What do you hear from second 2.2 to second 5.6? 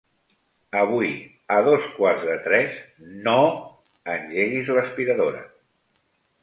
de tres no engeguis l'aspiradora.